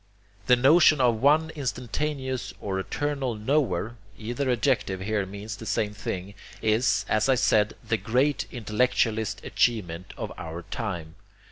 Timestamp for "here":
5.01-5.27